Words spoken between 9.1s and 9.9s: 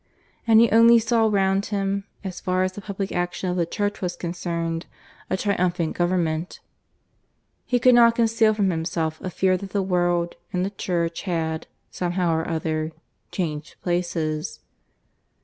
a fear that the